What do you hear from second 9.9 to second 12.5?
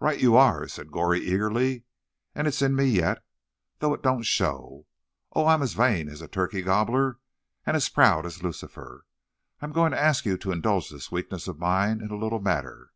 to ask you to indulge this weakness of mine in a little